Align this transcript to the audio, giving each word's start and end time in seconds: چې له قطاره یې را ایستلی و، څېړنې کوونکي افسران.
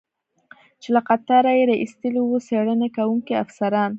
چې 0.81 0.89
له 0.95 1.01
قطاره 1.07 1.51
یې 1.57 1.63
را 1.69 1.75
ایستلی 1.81 2.21
و، 2.23 2.43
څېړنې 2.47 2.89
کوونکي 2.97 3.33
افسران. 3.43 3.89